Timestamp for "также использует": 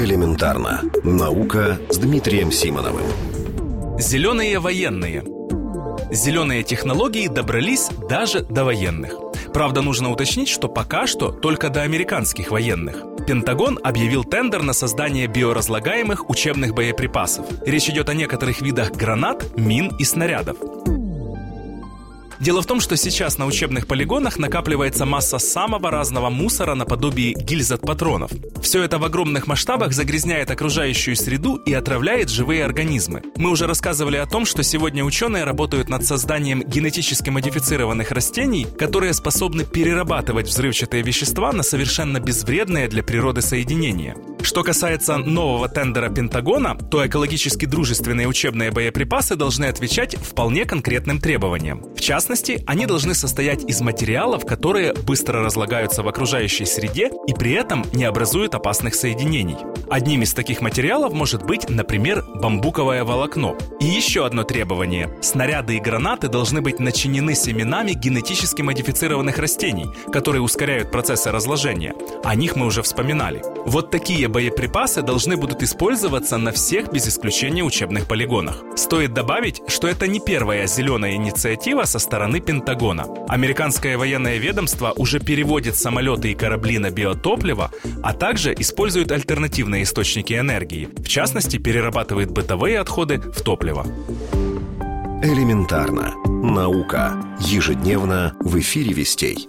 88.12-89.10